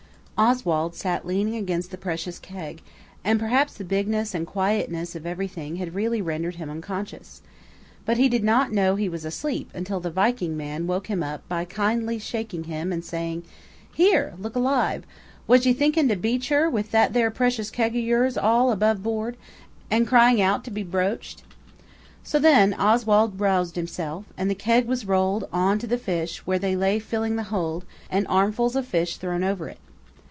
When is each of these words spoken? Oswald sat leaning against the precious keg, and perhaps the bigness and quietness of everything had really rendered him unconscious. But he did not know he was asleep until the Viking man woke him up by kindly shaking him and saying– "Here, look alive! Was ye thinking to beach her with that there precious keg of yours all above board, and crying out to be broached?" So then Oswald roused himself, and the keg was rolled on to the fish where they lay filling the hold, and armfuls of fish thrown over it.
Oswald 0.43 0.95
sat 0.95 1.23
leaning 1.23 1.55
against 1.55 1.91
the 1.91 1.99
precious 1.99 2.39
keg, 2.39 2.81
and 3.23 3.39
perhaps 3.39 3.75
the 3.75 3.83
bigness 3.83 4.33
and 4.33 4.47
quietness 4.47 5.15
of 5.15 5.27
everything 5.27 5.75
had 5.75 5.93
really 5.93 6.19
rendered 6.19 6.55
him 6.55 6.67
unconscious. 6.67 7.43
But 8.07 8.17
he 8.17 8.27
did 8.27 8.43
not 8.43 8.71
know 8.71 8.95
he 8.95 9.07
was 9.07 9.23
asleep 9.23 9.69
until 9.75 9.99
the 9.99 10.09
Viking 10.09 10.57
man 10.57 10.87
woke 10.87 11.05
him 11.11 11.21
up 11.21 11.47
by 11.47 11.63
kindly 11.65 12.17
shaking 12.17 12.63
him 12.63 12.91
and 12.91 13.05
saying– 13.05 13.43
"Here, 13.93 14.33
look 14.39 14.55
alive! 14.55 15.03
Was 15.45 15.63
ye 15.67 15.73
thinking 15.73 16.07
to 16.07 16.15
beach 16.15 16.49
her 16.49 16.67
with 16.67 16.89
that 16.89 17.13
there 17.13 17.29
precious 17.29 17.69
keg 17.69 17.95
of 17.95 18.01
yours 18.01 18.35
all 18.35 18.71
above 18.71 19.03
board, 19.03 19.37
and 19.91 20.07
crying 20.07 20.41
out 20.41 20.63
to 20.63 20.71
be 20.71 20.81
broached?" 20.81 21.43
So 22.23 22.39
then 22.39 22.73
Oswald 22.73 23.39
roused 23.39 23.75
himself, 23.75 24.25
and 24.35 24.49
the 24.49 24.55
keg 24.55 24.87
was 24.87 25.05
rolled 25.05 25.47
on 25.53 25.77
to 25.77 25.85
the 25.85 25.99
fish 25.99 26.47
where 26.47 26.57
they 26.57 26.75
lay 26.75 26.97
filling 26.97 27.35
the 27.35 27.43
hold, 27.53 27.85
and 28.09 28.25
armfuls 28.27 28.75
of 28.75 28.87
fish 28.87 29.17
thrown 29.17 29.43
over 29.43 29.69
it. 29.69 29.77